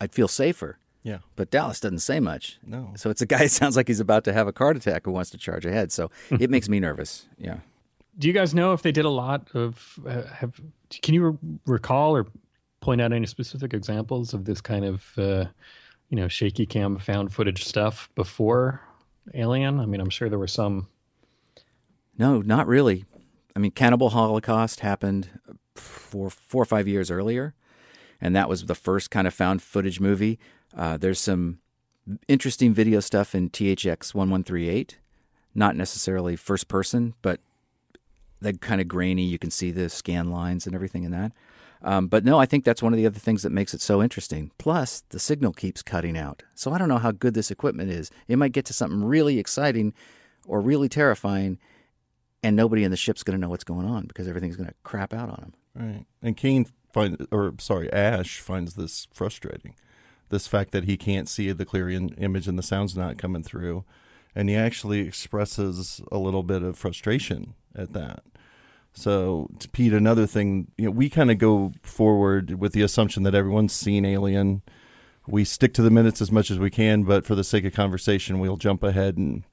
I'd 0.00 0.14
feel 0.14 0.28
safer. 0.28 0.78
Yeah. 1.02 1.18
But 1.34 1.50
Dallas 1.50 1.80
doesn't 1.80 1.98
say 1.98 2.20
much. 2.20 2.60
No. 2.64 2.92
So 2.96 3.10
it's 3.10 3.20
a 3.20 3.26
guy 3.26 3.38
that 3.38 3.50
sounds 3.50 3.76
like 3.76 3.88
he's 3.88 3.98
about 3.98 4.22
to 4.24 4.32
have 4.32 4.46
a 4.46 4.52
heart 4.56 4.76
attack 4.76 5.06
who 5.06 5.10
wants 5.10 5.30
to 5.30 5.38
charge 5.38 5.66
ahead. 5.66 5.90
So 5.90 6.08
it 6.30 6.50
makes 6.50 6.68
me 6.68 6.78
nervous. 6.78 7.26
Yeah. 7.36 7.58
Do 8.16 8.28
you 8.28 8.32
guys 8.32 8.54
know 8.54 8.72
if 8.74 8.82
they 8.82 8.92
did 8.92 9.04
a 9.04 9.10
lot 9.10 9.48
of 9.54 9.98
uh, 10.06 10.22
have? 10.22 10.60
Can 11.02 11.14
you 11.14 11.28
re- 11.30 11.38
recall 11.66 12.16
or 12.16 12.26
point 12.80 13.00
out 13.00 13.12
any 13.12 13.26
specific 13.26 13.74
examples 13.74 14.34
of 14.34 14.44
this 14.44 14.60
kind 14.60 14.84
of 14.84 15.18
uh, 15.18 15.46
you 16.10 16.16
know, 16.16 16.28
shaky 16.28 16.64
cam 16.64 16.96
found 16.98 17.32
footage 17.32 17.64
stuff 17.64 18.08
before 18.14 18.80
Alien? 19.34 19.80
I 19.80 19.86
mean, 19.86 20.00
I'm 20.00 20.10
sure 20.10 20.28
there 20.28 20.38
were 20.38 20.46
some. 20.46 20.86
No, 22.16 22.40
not 22.40 22.66
really. 22.68 23.04
I 23.58 23.60
mean, 23.60 23.72
Cannibal 23.72 24.10
Holocaust 24.10 24.80
happened 24.80 25.30
four, 25.74 26.30
four 26.30 26.62
or 26.62 26.64
five 26.64 26.86
years 26.86 27.10
earlier, 27.10 27.54
and 28.20 28.36
that 28.36 28.48
was 28.48 28.66
the 28.66 28.74
first 28.76 29.10
kind 29.10 29.26
of 29.26 29.34
found 29.34 29.62
footage 29.62 29.98
movie. 29.98 30.38
Uh, 30.76 30.96
there's 30.96 31.18
some 31.18 31.58
interesting 32.28 32.72
video 32.72 33.00
stuff 33.00 33.34
in 33.34 33.50
THX 33.50 34.14
1138, 34.14 34.98
not 35.56 35.74
necessarily 35.74 36.36
first 36.36 36.68
person, 36.68 37.14
but 37.20 37.40
that 38.40 38.60
kind 38.60 38.80
of 38.80 38.86
grainy. 38.86 39.24
You 39.24 39.40
can 39.40 39.50
see 39.50 39.72
the 39.72 39.88
scan 39.88 40.30
lines 40.30 40.64
and 40.64 40.72
everything 40.72 41.02
in 41.02 41.10
that. 41.10 41.32
Um, 41.82 42.06
but 42.06 42.24
no, 42.24 42.38
I 42.38 42.46
think 42.46 42.64
that's 42.64 42.80
one 42.80 42.92
of 42.92 42.96
the 42.96 43.06
other 43.06 43.18
things 43.18 43.42
that 43.42 43.50
makes 43.50 43.74
it 43.74 43.80
so 43.80 44.00
interesting. 44.00 44.52
Plus, 44.58 45.02
the 45.08 45.18
signal 45.18 45.52
keeps 45.52 45.82
cutting 45.82 46.16
out. 46.16 46.44
So 46.54 46.72
I 46.72 46.78
don't 46.78 46.88
know 46.88 46.98
how 46.98 47.10
good 47.10 47.34
this 47.34 47.50
equipment 47.50 47.90
is. 47.90 48.12
It 48.28 48.38
might 48.38 48.52
get 48.52 48.66
to 48.66 48.72
something 48.72 49.02
really 49.02 49.40
exciting 49.40 49.94
or 50.46 50.60
really 50.60 50.88
terrifying, 50.88 51.58
and 52.42 52.56
nobody 52.56 52.84
in 52.84 52.90
the 52.90 52.96
ship's 52.96 53.22
going 53.22 53.38
to 53.38 53.40
know 53.40 53.48
what's 53.48 53.64
going 53.64 53.86
on 53.86 54.06
because 54.06 54.28
everything's 54.28 54.56
going 54.56 54.68
to 54.68 54.74
crap 54.82 55.12
out 55.12 55.28
on 55.28 55.36
them. 55.36 55.52
Right. 55.74 56.06
And 56.22 56.36
Kane 56.36 56.66
finds, 56.92 57.26
or 57.30 57.54
sorry, 57.58 57.92
Ash 57.92 58.40
finds 58.40 58.74
this 58.74 59.06
frustrating. 59.12 59.74
This 60.30 60.46
fact 60.46 60.72
that 60.72 60.84
he 60.84 60.96
can't 60.96 61.28
see 61.28 61.50
the 61.52 61.64
clear 61.64 61.88
in- 61.88 62.10
image 62.10 62.48
and 62.48 62.58
the 62.58 62.62
sound's 62.62 62.96
not 62.96 63.18
coming 63.18 63.42
through. 63.42 63.84
And 64.34 64.48
he 64.48 64.54
actually 64.54 65.00
expresses 65.00 66.00
a 66.12 66.18
little 66.18 66.42
bit 66.42 66.62
of 66.62 66.78
frustration 66.78 67.54
at 67.74 67.92
that. 67.94 68.22
So, 68.92 69.48
Pete, 69.72 69.92
another 69.92 70.26
thing, 70.26 70.72
you 70.76 70.86
know, 70.86 70.90
we 70.90 71.08
kind 71.08 71.30
of 71.30 71.38
go 71.38 71.72
forward 71.82 72.58
with 72.58 72.72
the 72.72 72.82
assumption 72.82 73.22
that 73.22 73.34
everyone's 73.34 73.72
seen 73.72 74.04
Alien. 74.04 74.62
We 75.26 75.44
stick 75.44 75.72
to 75.74 75.82
the 75.82 75.90
minutes 75.90 76.20
as 76.20 76.32
much 76.32 76.50
as 76.50 76.58
we 76.58 76.70
can, 76.70 77.04
but 77.04 77.24
for 77.24 77.34
the 77.34 77.44
sake 77.44 77.64
of 77.64 77.72
conversation, 77.72 78.38
we'll 78.38 78.56
jump 78.56 78.82
ahead 78.82 79.16
and, 79.16 79.44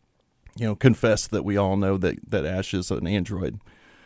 you 0.58 0.66
know, 0.66 0.76
confess 0.76 1.28
that 1.28 1.44
we 1.44 1.58
all 1.58 1.76
know 1.76 1.98
that 1.98 2.30
that 2.30 2.46
Ash 2.46 2.74
is 2.74 2.92
an 2.92 3.08
android. 3.08 3.60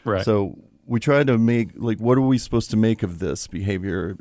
Right. 0.03 0.25
So 0.25 0.57
we 0.85 0.99
try 0.99 1.23
to 1.23 1.37
make 1.37 1.69
like, 1.75 1.99
what 1.99 2.17
are 2.17 2.21
we 2.21 2.37
supposed 2.37 2.71
to 2.71 2.77
make 2.77 3.03
of 3.03 3.19
this 3.19 3.47
behavior 3.47 4.17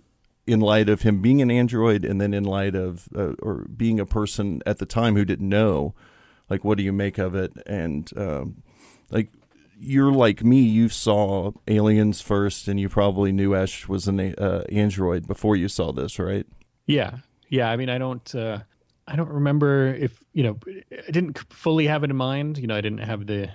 in 0.46 0.60
light 0.60 0.88
of 0.88 1.02
him 1.02 1.20
being 1.20 1.42
an 1.42 1.50
android, 1.50 2.04
and 2.04 2.20
then 2.20 2.32
in 2.34 2.44
light 2.44 2.74
of 2.74 3.08
uh, 3.14 3.32
or 3.42 3.66
being 3.74 4.00
a 4.00 4.06
person 4.06 4.62
at 4.66 4.78
the 4.78 4.86
time 4.86 5.16
who 5.16 5.24
didn't 5.24 5.48
know 5.48 5.94
like 6.48 6.64
what 6.64 6.78
do 6.78 6.84
you 6.84 6.92
make 6.92 7.18
of 7.18 7.34
it? 7.34 7.52
And 7.66 8.10
um, 8.16 8.62
like 9.10 9.30
you're 9.78 10.12
like 10.12 10.42
me, 10.42 10.60
you 10.60 10.88
saw 10.88 11.52
Aliens 11.68 12.20
first, 12.20 12.68
and 12.68 12.80
you 12.80 12.88
probably 12.88 13.32
knew 13.32 13.54
Ash 13.54 13.88
was 13.88 14.08
an 14.08 14.34
uh, 14.34 14.64
android 14.70 15.26
before 15.26 15.56
you 15.56 15.68
saw 15.68 15.92
this, 15.92 16.18
right? 16.18 16.46
Yeah, 16.86 17.18
yeah. 17.48 17.70
I 17.70 17.76
mean, 17.76 17.88
I 17.88 17.98
don't. 17.98 18.34
Uh, 18.34 18.60
I 19.08 19.16
don't 19.16 19.30
remember 19.30 19.94
if 19.94 20.22
you 20.32 20.42
know. 20.42 20.58
I 20.66 21.10
didn't 21.10 21.38
fully 21.52 21.86
have 21.86 22.04
it 22.04 22.10
in 22.10 22.16
mind. 22.16 22.58
You 22.58 22.66
know, 22.66 22.76
I 22.76 22.80
didn't 22.80 22.98
have 22.98 23.26
the. 23.26 23.50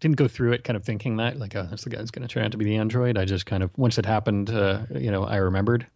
Didn't 0.00 0.16
go 0.16 0.28
through 0.28 0.52
it 0.52 0.64
kind 0.64 0.76
of 0.76 0.84
thinking 0.84 1.16
that 1.16 1.38
like, 1.38 1.56
oh, 1.56 1.66
this 1.70 1.84
the 1.84 1.90
guy's 1.90 2.10
going 2.10 2.26
to 2.26 2.32
turn 2.32 2.44
out 2.44 2.52
to 2.52 2.58
be 2.58 2.64
the 2.64 2.76
android. 2.76 3.16
I 3.16 3.24
just 3.24 3.46
kind 3.46 3.62
of 3.62 3.76
once 3.78 3.96
it 3.96 4.04
happened, 4.04 4.50
uh, 4.50 4.82
you 4.90 5.10
know, 5.10 5.24
I 5.24 5.36
remembered. 5.36 5.86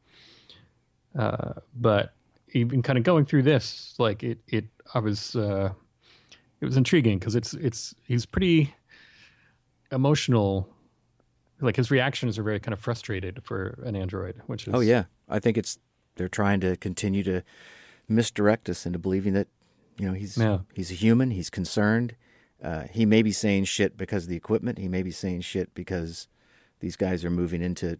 Uh, 1.18 1.54
but 1.74 2.14
even 2.52 2.82
kind 2.82 2.96
of 2.96 3.04
going 3.04 3.26
through 3.26 3.42
this, 3.42 3.94
like 3.98 4.22
it, 4.22 4.38
it, 4.48 4.64
I 4.94 5.00
was, 5.00 5.36
uh, 5.36 5.70
it 6.60 6.64
was 6.64 6.76
intriguing 6.76 7.18
because 7.18 7.34
it's, 7.34 7.54
it's, 7.54 7.94
he's 8.06 8.24
pretty 8.24 8.74
emotional. 9.92 10.68
Like 11.60 11.76
his 11.76 11.90
reactions 11.90 12.38
are 12.38 12.42
very 12.42 12.60
kind 12.60 12.72
of 12.72 12.80
frustrated 12.80 13.42
for 13.44 13.78
an 13.84 13.96
android, 13.96 14.40
which 14.46 14.68
is. 14.68 14.74
Oh 14.74 14.80
yeah, 14.80 15.04
I 15.28 15.40
think 15.40 15.58
it's 15.58 15.78
they're 16.16 16.28
trying 16.28 16.60
to 16.60 16.76
continue 16.76 17.22
to 17.24 17.42
misdirect 18.08 18.68
us 18.68 18.86
into 18.86 18.98
believing 18.98 19.32
that 19.34 19.48
you 19.98 20.06
know 20.06 20.12
he's 20.14 20.36
Yeah. 20.38 20.60
he's 20.74 20.90
a 20.90 20.94
human, 20.94 21.30
he's 21.32 21.50
concerned. 21.50 22.14
Uh, 22.62 22.84
he 22.90 23.06
may 23.06 23.22
be 23.22 23.30
saying 23.32 23.64
shit 23.64 23.96
because 23.96 24.24
of 24.24 24.28
the 24.30 24.36
equipment. 24.36 24.78
He 24.78 24.88
may 24.88 25.02
be 25.02 25.10
saying 25.12 25.42
shit 25.42 25.74
because 25.74 26.26
these 26.80 26.96
guys 26.96 27.24
are 27.24 27.30
moving 27.30 27.62
into 27.62 27.98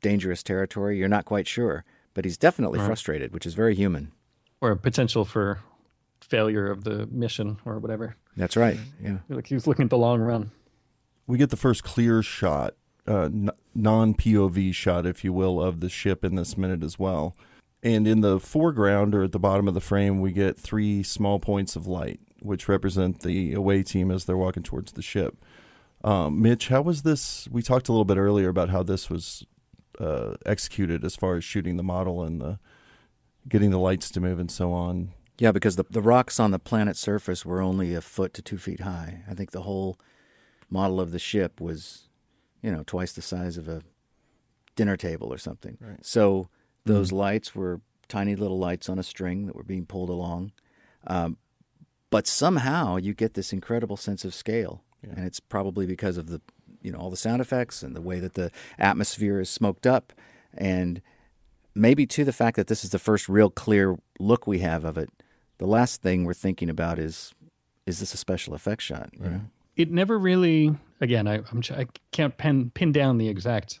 dangerous 0.00 0.42
territory. 0.42 0.98
You're 0.98 1.08
not 1.08 1.24
quite 1.26 1.46
sure, 1.46 1.84
but 2.14 2.24
he's 2.24 2.38
definitely 2.38 2.78
Right. 2.78 2.86
frustrated, 2.86 3.32
which 3.32 3.44
is 3.46 3.54
very 3.54 3.74
human. 3.74 4.12
Or 4.60 4.70
a 4.70 4.76
potential 4.76 5.24
for 5.24 5.58
failure 6.20 6.70
of 6.70 6.84
the 6.84 7.06
mission 7.08 7.58
or 7.64 7.78
whatever. 7.78 8.16
That's 8.36 8.56
right. 8.56 8.78
Yeah. 9.02 9.18
Like 9.28 9.46
he 9.48 9.54
was 9.54 9.66
looking 9.66 9.84
at 9.84 9.90
the 9.90 9.98
long 9.98 10.20
run. 10.20 10.50
we 11.26 11.38
get 11.38 11.50
the 11.50 11.56
first 11.56 11.84
clear 11.84 12.22
shot, 12.22 12.74
uh, 13.06 13.28
non 13.74 14.14
POV 14.14 14.72
shot, 14.74 15.06
if 15.06 15.22
you 15.24 15.32
will, 15.32 15.62
of 15.62 15.80
the 15.80 15.88
ship 15.88 16.24
in 16.24 16.34
this 16.34 16.56
minute 16.58 16.82
as 16.82 16.98
well. 16.98 17.36
And 17.82 18.06
in 18.06 18.20
the 18.20 18.38
foreground 18.38 19.14
or 19.14 19.24
at 19.24 19.32
the 19.32 19.40
bottom 19.40 19.66
of 19.66 19.74
the 19.74 19.80
frame, 19.80 20.20
we 20.20 20.32
get 20.32 20.58
three 20.58 21.02
small 21.02 21.40
points 21.40 21.74
of 21.74 21.86
light, 21.86 22.20
which 22.40 22.68
represent 22.68 23.20
the 23.20 23.52
away 23.54 23.82
team 23.82 24.10
as 24.10 24.24
they're 24.24 24.36
walking 24.36 24.62
towards 24.62 24.92
the 24.92 25.02
ship. 25.02 25.36
Um, 26.04 26.40
Mitch, 26.40 26.68
how 26.68 26.82
was 26.82 27.02
this? 27.02 27.48
We 27.50 27.62
talked 27.62 27.88
a 27.88 27.92
little 27.92 28.04
bit 28.04 28.16
earlier 28.18 28.48
about 28.48 28.70
how 28.70 28.82
this 28.82 29.10
was 29.10 29.44
uh, 29.98 30.34
executed 30.46 31.04
as 31.04 31.16
far 31.16 31.36
as 31.36 31.44
shooting 31.44 31.76
the 31.76 31.82
model 31.82 32.22
and 32.22 32.40
the 32.40 32.58
getting 33.48 33.70
the 33.70 33.78
lights 33.78 34.10
to 34.10 34.20
move 34.20 34.38
and 34.38 34.50
so 34.50 34.72
on. 34.72 35.10
Yeah, 35.38 35.52
because 35.52 35.76
the 35.76 35.84
the 35.90 36.02
rocks 36.02 36.38
on 36.38 36.50
the 36.50 36.58
planet's 36.58 37.00
surface 37.00 37.44
were 37.44 37.60
only 37.60 37.94
a 37.94 38.00
foot 38.00 38.34
to 38.34 38.42
two 38.42 38.58
feet 38.58 38.80
high. 38.80 39.22
I 39.28 39.34
think 39.34 39.50
the 39.50 39.62
whole 39.62 39.98
model 40.70 41.00
of 41.00 41.10
the 41.10 41.18
ship 41.18 41.60
was, 41.60 42.08
you 42.62 42.70
know, 42.70 42.82
twice 42.86 43.12
the 43.12 43.22
size 43.22 43.56
of 43.56 43.68
a 43.68 43.82
dinner 44.76 44.96
table 44.96 45.32
or 45.32 45.38
something. 45.38 45.78
Right. 45.80 46.04
So 46.04 46.48
those 46.84 47.12
lights 47.12 47.54
were 47.54 47.80
tiny 48.08 48.34
little 48.36 48.58
lights 48.58 48.88
on 48.88 48.98
a 48.98 49.02
string 49.02 49.46
that 49.46 49.56
were 49.56 49.62
being 49.62 49.86
pulled 49.86 50.10
along. 50.10 50.52
Um, 51.06 51.36
but 52.10 52.26
somehow 52.26 52.96
you 52.96 53.14
get 53.14 53.34
this 53.34 53.52
incredible 53.52 53.96
sense 53.96 54.24
of 54.24 54.34
scale, 54.34 54.82
Yeah. 55.02 55.14
and 55.16 55.24
it's 55.26 55.40
probably 55.40 55.86
because 55.86 56.16
of 56.18 56.26
the, 56.28 56.40
you 56.82 56.92
know, 56.92 56.98
all 56.98 57.10
the 57.10 57.16
sound 57.16 57.40
effects 57.40 57.82
and 57.82 57.96
the 57.96 58.00
way 58.02 58.20
that 58.20 58.34
the 58.34 58.50
atmosphere 58.78 59.40
is 59.40 59.48
smoked 59.48 59.86
up, 59.86 60.12
and 60.52 61.00
maybe 61.74 62.06
to 62.06 62.24
the 62.24 62.32
fact 62.32 62.56
that 62.56 62.66
this 62.66 62.84
is 62.84 62.90
the 62.90 62.98
first 62.98 63.28
real 63.28 63.48
clear 63.48 63.96
look 64.18 64.46
we 64.46 64.58
have 64.58 64.84
of 64.84 64.98
it. 64.98 65.08
The 65.58 65.66
last 65.66 66.02
thing 66.02 66.24
we're 66.24 66.34
thinking 66.34 66.68
about 66.68 66.98
is, 66.98 67.32
is 67.86 68.00
this 68.00 68.12
a 68.12 68.16
special 68.18 68.54
effects 68.54 68.84
shot? 68.84 69.10
You 69.18 69.28
know? 69.30 69.40
It 69.76 69.90
never 69.90 70.18
really. 70.18 70.74
Again, 71.00 71.26
I, 71.26 71.36
I'm 71.50 71.62
I 71.70 71.86
can't 72.10 72.36
pin 72.36 72.70
pin 72.70 72.92
down 72.92 73.16
the 73.18 73.28
exact 73.28 73.80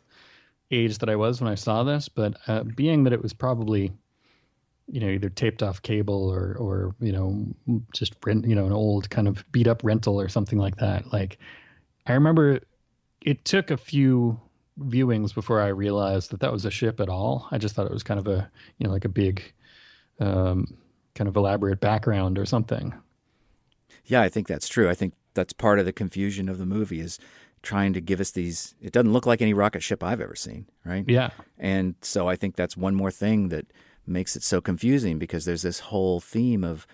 age 0.72 0.98
that 0.98 1.08
I 1.08 1.16
was 1.16 1.40
when 1.40 1.50
I 1.50 1.54
saw 1.54 1.84
this, 1.84 2.08
but 2.08 2.36
uh, 2.48 2.64
being 2.64 3.04
that 3.04 3.12
it 3.12 3.22
was 3.22 3.32
probably, 3.32 3.92
you 4.88 5.00
know, 5.00 5.08
either 5.08 5.28
taped 5.28 5.62
off 5.62 5.82
cable 5.82 6.28
or 6.28 6.56
or 6.58 6.94
you 7.00 7.12
know 7.12 7.46
just 7.92 8.14
rent, 8.24 8.46
you 8.46 8.54
know, 8.54 8.66
an 8.66 8.72
old 8.72 9.10
kind 9.10 9.28
of 9.28 9.44
beat 9.52 9.68
up 9.68 9.84
rental 9.84 10.20
or 10.20 10.28
something 10.28 10.58
like 10.58 10.76
that. 10.76 11.12
Like, 11.12 11.38
I 12.06 12.14
remember 12.14 12.60
it 13.20 13.44
took 13.44 13.70
a 13.70 13.76
few 13.76 14.40
viewings 14.80 15.34
before 15.34 15.60
I 15.60 15.68
realized 15.68 16.30
that 16.30 16.40
that 16.40 16.52
was 16.52 16.64
a 16.64 16.70
ship 16.70 16.98
at 16.98 17.08
all. 17.08 17.46
I 17.50 17.58
just 17.58 17.74
thought 17.74 17.86
it 17.86 17.92
was 17.92 18.02
kind 18.02 18.18
of 18.18 18.26
a 18.26 18.50
you 18.78 18.86
know 18.86 18.92
like 18.92 19.04
a 19.04 19.10
big, 19.10 19.42
um, 20.18 20.66
kind 21.14 21.28
of 21.28 21.36
elaborate 21.36 21.80
background 21.80 22.38
or 22.38 22.46
something. 22.46 22.94
Yeah, 24.04 24.22
I 24.22 24.28
think 24.28 24.48
that's 24.48 24.68
true. 24.68 24.88
I 24.88 24.94
think 24.94 25.14
that's 25.34 25.52
part 25.52 25.78
of 25.78 25.86
the 25.86 25.92
confusion 25.92 26.48
of 26.48 26.58
the 26.58 26.66
movie 26.66 27.00
is 27.00 27.18
trying 27.62 27.92
to 27.92 28.00
give 28.00 28.20
us 28.20 28.30
these. 28.30 28.74
It 28.80 28.92
doesn't 28.92 29.12
look 29.12 29.26
like 29.26 29.42
any 29.42 29.54
rocket 29.54 29.82
ship 29.82 30.02
I've 30.02 30.20
ever 30.20 30.34
seen, 30.34 30.66
right? 30.84 31.04
Yeah. 31.08 31.30
And 31.58 31.94
so 32.00 32.28
I 32.28 32.36
think 32.36 32.56
that's 32.56 32.76
one 32.76 32.94
more 32.94 33.10
thing 33.10 33.48
that 33.48 33.66
makes 34.06 34.36
it 34.36 34.42
so 34.42 34.60
confusing 34.60 35.18
because 35.18 35.44
there's 35.44 35.62
this 35.62 35.80
whole 35.80 36.20
theme 36.20 36.64
of 36.64 36.86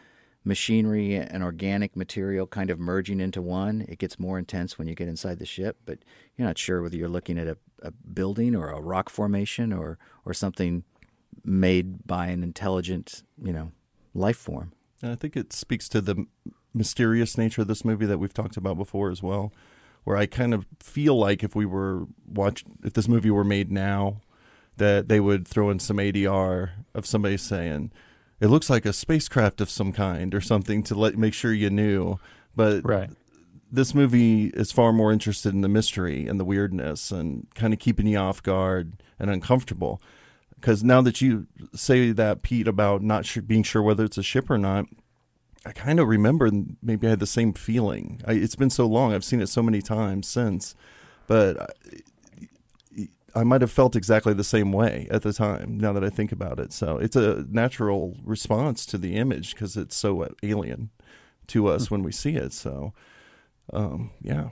machinery 0.45 1.15
and 1.15 1.43
organic 1.43 1.97
material 1.97 2.47
kind 2.47 2.71
of 2.71 2.79
merging 2.79 3.21
into 3.21 3.43
one. 3.43 3.85
It 3.89 3.99
gets 3.99 4.19
more 4.19 4.39
intense 4.39 4.79
when 4.79 4.89
you 4.89 4.95
get 4.95 5.09
inside 5.09 5.39
the 5.39 5.47
ship, 5.47 5.79
but 5.85 5.99
you're 6.37 6.47
not 6.47 6.59
sure 6.59 6.83
whether 6.83 6.97
you're 6.97 7.09
looking 7.09 7.39
at 7.39 7.47
a, 7.47 7.57
a 7.83 7.91
building 7.91 8.55
or 8.55 8.71
a 8.71 8.81
rock 8.81 9.09
formation 9.11 9.73
or 9.73 9.99
or 10.25 10.35
something 10.35 10.85
made 11.45 12.07
by 12.07 12.27
an 12.27 12.43
intelligent, 12.43 13.23
you 13.43 13.53
know, 13.53 13.73
life 14.15 14.37
form. 14.37 14.73
And 15.03 15.13
I 15.13 15.15
think 15.15 15.37
it 15.37 15.53
speaks 15.53 15.89
to 15.91 16.01
the 16.01 16.27
mysterious 16.75 17.39
nature 17.39 17.63
of 17.63 17.69
this 17.69 17.85
movie 17.85 18.07
that 18.07 18.19
we've 18.19 18.35
talked 18.35 18.57
about 18.57 18.77
before 18.77 19.11
as 19.11 19.23
well, 19.23 19.53
where 20.09 20.17
I 20.17 20.25
kind 20.25 20.55
of 20.55 20.65
feel 20.81 21.19
like 21.19 21.45
if 21.45 21.55
we 21.55 21.67
were 21.67 22.07
watch 22.27 22.65
if 22.83 22.95
this 22.95 23.07
movie 23.07 23.31
were 23.31 23.45
made 23.45 23.71
now, 23.71 24.23
that 24.79 25.09
they 25.09 25.21
would 25.21 25.47
throw 25.47 25.69
in 25.69 25.79
some 25.79 25.99
ADR 25.99 26.71
of 26.95 27.05
somebody 27.05 27.37
saying 27.37 27.93
it 28.41 28.47
looks 28.47 28.71
like 28.71 28.87
a 28.87 28.95
spacecraft 28.95 29.61
of 29.61 29.69
some 29.69 29.93
kind 29.93 30.35
or 30.35 30.41
something 30.41 30.83
to 30.85 30.95
let 30.95 31.19
make 31.19 31.35
sure 31.35 31.53
you 31.53 31.69
knew. 31.69 32.19
But 32.57 32.87
Right. 32.87 33.11
this 33.71 33.95
movie 33.95 34.47
is 34.47 34.73
far 34.73 34.95
more 34.95 35.13
interested 35.13 35.53
in 35.53 35.61
the 35.61 35.69
mystery 35.69 36.27
and 36.27 36.41
the 36.41 36.45
weirdness 36.47 37.13
and 37.13 37.47
kind 37.55 37.75
of 37.75 37.79
keeping 37.79 38.07
you 38.07 38.17
off 38.17 38.43
guard 38.43 39.03
and 39.19 39.29
uncomfortable. 39.29 40.01
Because 40.55 40.83
now 40.83 41.03
that 41.03 41.21
you 41.21 41.49
say 41.75 42.13
that, 42.13 42.41
Pete, 42.41 42.67
about 42.67 43.03
not 43.03 43.27
sure, 43.27 43.43
being 43.43 43.63
sure 43.63 43.83
whether 43.83 44.07
it's 44.07 44.17
a 44.17 44.23
ship 44.23 44.49
or 44.49 44.57
not, 44.57 44.87
I 45.67 45.73
kind 45.73 46.01
of 46.01 46.09
remember 46.09 46.51
maybe 46.83 47.07
I 47.07 47.11
had 47.11 47.21
the 47.21 47.27
same 47.27 47.53
feeling. 47.53 48.21
I, 48.27 48.33
it's 48.33 48.57
been 48.57 48.71
so 48.71 48.87
long; 48.87 49.13
I've 49.13 49.25
seen 49.25 49.41
it 49.41 49.49
so 49.49 49.63
many 49.63 49.83
times 49.83 50.29
since, 50.29 50.75
but 51.27 51.75
I, 52.97 53.09
I 53.35 53.45
might 53.45 53.61
have 53.61 53.71
felt 53.71 53.97
exactly 53.97 54.33
the 54.35 54.45
same 54.45 54.73
way 54.73 55.07
at 55.11 55.23
the 55.23 55.33
time. 55.33 55.79
Now 55.79 55.93
that 55.93 56.05
I 56.05 56.11
think 56.11 56.33
about 56.33 56.59
it, 56.59 56.73
so 56.73 56.97
it's 56.99 57.17
a 57.17 57.45
natural 57.51 58.17
response 58.25 58.87
to 58.87 58.99
the 58.99 59.17
image 59.17 59.55
because 59.55 59.77
it's 59.77 59.97
so 59.97 60.29
alien 60.43 60.91
to 61.49 61.67
us 61.67 61.91
when 61.91 62.03
we 62.03 62.13
see 62.13 62.37
it. 62.37 62.53
So, 62.53 62.93
um, 63.73 64.11
yeah. 64.23 64.51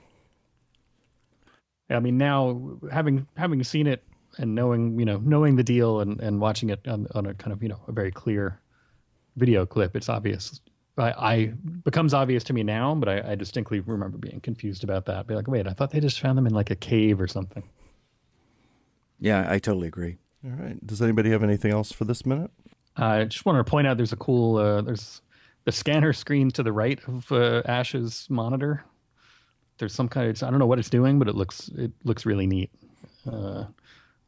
I 1.89 1.99
mean, 1.99 2.17
now 2.17 2.79
having 2.91 3.27
having 3.37 3.63
seen 3.63 3.87
it 3.87 4.03
and 4.37 4.53
knowing 4.53 4.99
you 4.99 5.05
know 5.05 5.21
knowing 5.23 5.55
the 5.55 5.63
deal 5.63 6.01
and 6.01 6.19
and 6.19 6.39
watching 6.39 6.69
it 6.69 6.85
on, 6.87 7.07
on 7.15 7.25
a 7.25 7.33
kind 7.33 7.53
of 7.53 7.63
you 7.63 7.69
know 7.69 7.79
a 7.87 7.91
very 7.91 8.11
clear 8.11 8.59
video 9.37 9.65
clip, 9.65 9.95
it's 9.95 10.09
obvious. 10.09 10.59
I, 10.97 11.11
I 11.11 11.45
becomes 11.83 12.13
obvious 12.13 12.43
to 12.45 12.53
me 12.53 12.63
now, 12.63 12.95
but 12.95 13.09
I, 13.09 13.31
I 13.31 13.35
distinctly 13.35 13.79
remember 13.81 14.17
being 14.17 14.39
confused 14.41 14.83
about 14.83 15.05
that. 15.05 15.27
Be 15.27 15.35
like, 15.35 15.47
wait, 15.47 15.67
I 15.67 15.73
thought 15.73 15.91
they 15.91 15.99
just 15.99 16.19
found 16.19 16.37
them 16.37 16.47
in 16.47 16.53
like 16.53 16.71
a 16.71 16.75
cave 16.75 17.21
or 17.21 17.27
something. 17.27 17.63
Yeah, 19.19 19.45
I 19.49 19.59
totally 19.59 19.87
agree. 19.87 20.17
All 20.45 20.51
right. 20.51 20.85
Does 20.85 21.01
anybody 21.01 21.31
have 21.31 21.43
anything 21.43 21.71
else 21.71 21.91
for 21.91 22.05
this 22.05 22.25
minute? 22.25 22.51
I 22.95 23.25
just 23.25 23.45
wanted 23.45 23.59
to 23.59 23.63
point 23.63 23.87
out 23.87 23.97
there's 23.97 24.13
a 24.13 24.17
cool 24.17 24.57
uh, 24.57 24.81
there's 24.81 25.21
the 25.65 25.71
scanner 25.71 26.13
screen 26.13 26.49
to 26.51 26.63
the 26.63 26.71
right 26.71 26.99
of 27.07 27.31
uh, 27.31 27.61
Ash's 27.65 28.27
monitor. 28.29 28.83
There's 29.77 29.93
some 29.93 30.07
kind 30.07 30.29
of 30.29 30.41
I 30.43 30.49
don't 30.49 30.59
know 30.59 30.65
what 30.65 30.79
it's 30.79 30.89
doing, 30.89 31.19
but 31.19 31.27
it 31.27 31.35
looks 31.35 31.69
it 31.69 31.91
looks 32.03 32.25
really 32.25 32.47
neat. 32.47 32.71
Uh, 33.31 33.65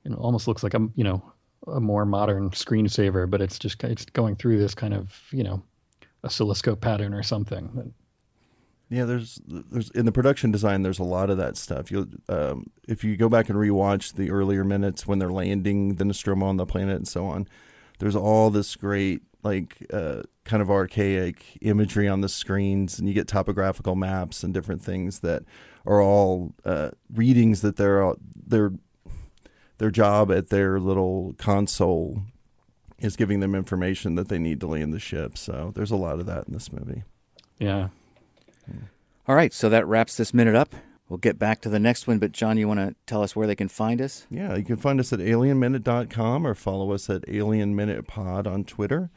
it 0.06 0.14
almost 0.14 0.48
looks 0.48 0.64
like 0.64 0.74
a 0.74 0.88
you 0.96 1.04
know 1.04 1.24
a 1.68 1.80
more 1.80 2.06
modern 2.06 2.50
screensaver, 2.52 3.30
but 3.30 3.42
it's 3.42 3.58
just 3.58 3.84
it's 3.84 4.06
going 4.06 4.36
through 4.36 4.60
this 4.60 4.76
kind 4.76 4.94
of 4.94 5.20
you 5.32 5.44
know 5.44 5.64
oscilloscope 6.24 6.82
pattern 6.82 7.14
or 7.14 7.24
something. 7.24 7.94
Yeah, 8.90 9.06
there's 9.06 9.40
there's 9.46 9.92
in 9.92 10.06
the 10.06 10.12
production 10.12 10.52
design. 10.52 10.82
There's 10.82 11.00
a 11.00 11.04
lot 11.04 11.30
of 11.30 11.38
that 11.38 11.58
stuff. 11.58 11.92
You, 11.92 12.10
um, 12.28 12.72
if 12.88 13.04
you 13.04 13.18
go 13.18 13.30
back 13.30 13.50
and 13.50 13.58
rewatch 13.58 14.14
the 14.14 14.32
earlier 14.32 14.64
minutes 14.64 15.06
when 15.06 15.20
they're 15.20 15.32
landing 15.32 15.96
the 15.96 16.06
Nostromo 16.06 16.48
on 16.48 16.58
the 16.58 16.66
planet 16.66 16.96
and 16.96 17.08
so 17.08 17.26
on, 17.28 17.48
there's 18.00 18.16
all 18.16 18.50
this 18.50 18.76
great 18.76 19.22
like 19.44 19.86
uh, 19.94 20.24
kind 20.44 20.62
of 20.62 20.72
archaic 20.72 21.46
imagery 21.62 22.08
on 22.08 22.22
the 22.22 22.30
screens, 22.30 22.98
and 22.98 23.08
you 23.08 23.14
get 23.14 23.28
topographical 23.28 23.96
maps 23.96 24.44
and 24.44 24.56
different 24.56 24.82
things 24.84 25.20
that 25.20 25.44
are 25.86 26.02
all 26.02 26.56
uh, 26.66 26.90
readings 27.14 27.62
that 27.62 27.76
they're 27.76 28.14
their 28.36 28.72
their 29.78 29.92
job 29.92 30.32
at 30.32 30.50
their 30.50 30.80
little 30.80 31.36
console 31.38 32.24
is 33.02 33.16
giving 33.16 33.40
them 33.40 33.56
information 33.56 34.16
that 34.16 34.30
they 34.30 34.40
need 34.40 34.60
to 34.62 34.68
land 34.68 34.94
the 34.94 35.00
ship. 35.00 35.38
So 35.38 35.72
there's 35.76 35.92
a 35.92 35.96
lot 35.96 36.20
of 36.20 36.26
that 36.26 36.48
in 36.48 36.54
this 36.54 36.72
movie. 36.72 37.04
Yeah. 37.58 37.90
All 39.28 39.36
right, 39.36 39.54
so 39.54 39.70
that 39.70 39.86
wraps 39.86 40.18
this 40.18 40.34
minute 40.34 40.56
up. 40.56 40.74
We'll 41.08 41.18
get 41.18 41.40
back 41.40 41.62
to 41.62 41.70
the 41.70 41.80
next 41.80 42.08
one, 42.08 42.20
but 42.20 42.32
John, 42.32 42.58
you 42.58 42.68
want 42.68 42.80
to 42.80 42.96
tell 43.08 43.24
us 43.24 43.36
where 43.36 43.48
they 43.48 43.56
can 43.56 43.68
find 43.68 44.00
us? 44.02 44.28
Yeah, 44.30 44.56
you 44.56 44.64
can 44.64 44.78
find 44.78 45.00
us 45.00 45.12
at 45.12 45.20
alienminute.com 45.20 46.46
or 46.46 46.54
follow 46.54 46.92
us 46.92 47.10
at 47.10 47.24
Alien 47.28 47.76
Minute 47.76 48.08
Pod 48.08 48.46
on 48.46 48.64
Twitter. 48.64 49.10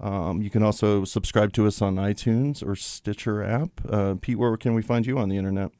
Um, 0.00 0.42
you 0.42 0.50
can 0.50 0.62
also 0.62 1.04
subscribe 1.04 1.52
to 1.54 1.66
us 1.66 1.80
on 1.80 1.96
iTunes 1.96 2.66
or 2.66 2.74
Stitcher 2.74 3.42
app. 3.42 3.70
Uh, 3.88 4.14
Pete, 4.20 4.38
where 4.38 4.56
can 4.56 4.74
we 4.74 4.82
find 4.82 5.06
you 5.06 5.18
on 5.18 5.28
the 5.28 5.36
internet? 5.36 5.70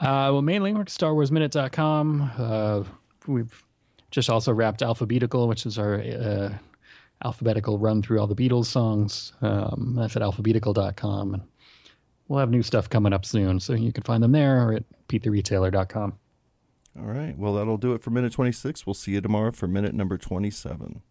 Uh, 0.00 0.32
well, 0.32 0.42
mainly 0.42 0.72
we're 0.72 0.80
at 0.82 0.88
StarWarsMinute.com. 0.88 2.30
Uh, 2.36 2.84
we've 3.26 3.64
just 4.14 4.30
also 4.30 4.52
wrapped 4.52 4.80
Alphabeatical, 4.80 5.48
which 5.48 5.66
is 5.66 5.76
our 5.76 6.00
uh, 6.00 6.50
alphabetical 7.24 7.78
run 7.78 8.00
through 8.00 8.20
all 8.20 8.28
the 8.28 8.36
Beatles 8.36 8.66
songs. 8.66 9.32
Um, 9.42 9.94
that's 9.98 10.14
at 10.14 10.22
alphabeatical.com. 10.22 11.34
And 11.34 11.42
we'll 12.28 12.38
have 12.38 12.50
new 12.50 12.62
stuff 12.62 12.88
coming 12.88 13.12
up 13.12 13.24
soon. 13.24 13.58
So 13.58 13.72
you 13.74 13.92
can 13.92 14.04
find 14.04 14.22
them 14.22 14.30
there 14.30 14.68
or 14.68 14.74
at 14.74 14.84
PeteTheRetailer.com. 15.08 16.14
All 16.96 17.04
right. 17.06 17.36
Well, 17.36 17.54
that'll 17.54 17.76
do 17.76 17.92
it 17.94 18.02
for 18.02 18.10
minute 18.10 18.32
26. 18.32 18.86
We'll 18.86 18.94
see 18.94 19.12
you 19.12 19.20
tomorrow 19.20 19.50
for 19.50 19.66
minute 19.66 19.94
number 19.94 20.16
27. 20.16 21.02